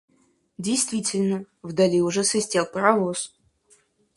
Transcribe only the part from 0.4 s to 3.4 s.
Действительно, вдали уже свистел паровоз.